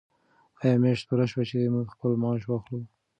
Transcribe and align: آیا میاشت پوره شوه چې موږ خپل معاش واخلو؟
آیا 0.61 0.75
میاشت 0.81 1.05
پوره 1.07 1.25
شوه 1.31 1.43
چې 1.49 1.71
موږ 1.73 1.87
خپل 1.95 2.11
معاش 2.21 2.43
واخلو؟ 2.47 2.79